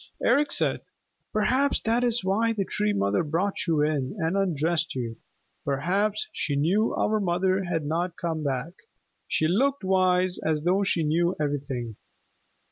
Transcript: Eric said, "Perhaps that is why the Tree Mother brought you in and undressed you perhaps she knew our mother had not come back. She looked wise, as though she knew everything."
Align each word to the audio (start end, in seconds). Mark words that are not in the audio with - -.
Eric 0.25 0.51
said, 0.51 0.81
"Perhaps 1.31 1.81
that 1.81 2.03
is 2.03 2.23
why 2.23 2.53
the 2.53 2.65
Tree 2.65 2.91
Mother 2.91 3.23
brought 3.23 3.67
you 3.67 3.83
in 3.83 4.15
and 4.17 4.35
undressed 4.35 4.95
you 4.95 5.17
perhaps 5.63 6.27
she 6.33 6.55
knew 6.55 6.91
our 6.95 7.19
mother 7.19 7.65
had 7.65 7.85
not 7.85 8.17
come 8.17 8.43
back. 8.43 8.73
She 9.27 9.47
looked 9.47 9.83
wise, 9.83 10.39
as 10.39 10.63
though 10.63 10.81
she 10.83 11.03
knew 11.03 11.35
everything." 11.39 11.97